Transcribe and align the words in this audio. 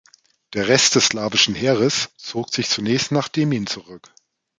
Der 0.53 0.67
Rest 0.67 0.95
des 0.95 1.05
slawischen 1.05 1.53
Heeres 1.53 2.09
zog 2.17 2.49
sich 2.55 2.67
zunächst 2.71 3.11
nach 3.11 3.27
Demmin 3.27 3.67
zurück. 3.67 4.11